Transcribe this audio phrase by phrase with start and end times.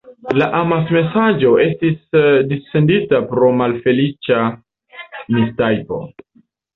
[0.41, 1.99] La amasmesaĝo estis
[2.51, 4.39] dissendita pro malfeliĉa
[5.37, 6.01] mistajpo.